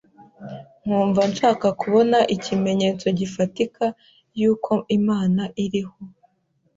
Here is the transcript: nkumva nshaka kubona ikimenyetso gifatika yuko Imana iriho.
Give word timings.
nkumva 0.83 1.21
nshaka 1.31 1.67
kubona 1.81 2.17
ikimenyetso 2.35 3.05
gifatika 3.19 3.83
yuko 4.39 4.71
Imana 4.97 5.43
iriho. 5.63 5.97